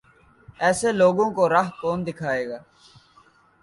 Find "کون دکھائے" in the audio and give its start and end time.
1.81-2.43